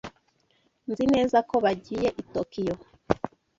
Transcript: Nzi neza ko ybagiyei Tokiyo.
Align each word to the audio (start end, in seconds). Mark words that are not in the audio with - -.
Nzi 0.91 1.05
neza 1.13 1.37
ko 1.49 1.55
ybagiyei 1.59 2.25
Tokiyo. 2.33 2.75